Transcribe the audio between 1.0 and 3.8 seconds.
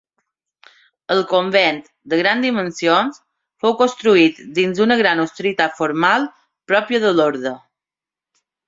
El convent, de grans dimensions, fou